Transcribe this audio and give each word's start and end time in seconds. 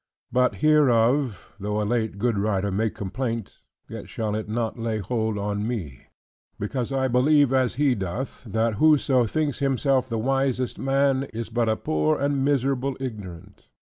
But 0.31 0.55
hereof, 0.65 1.53
though 1.59 1.79
a 1.79 1.85
late 1.85 2.17
good 2.17 2.35
writer 2.39 2.71
make 2.71 2.95
complaint, 2.95 3.59
yet 3.87 4.09
shall 4.09 4.33
it 4.33 4.49
not 4.49 4.79
lay 4.79 4.97
hold 4.97 5.37
on 5.37 5.67
me, 5.67 6.07
because 6.57 6.91
I 6.91 7.07
believe 7.07 7.53
as 7.53 7.75
he 7.75 7.93
doth; 7.93 8.43
that 8.45 8.73
who 8.81 8.97
so 8.97 9.27
thinks 9.27 9.59
himself 9.59 10.09
the 10.09 10.17
wisest 10.17 10.79
man, 10.79 11.25
is 11.35 11.49
but 11.49 11.69
a 11.69 11.77
poor 11.77 12.19
and 12.19 12.43
miserable 12.43 12.97
ignorant. 12.99 13.67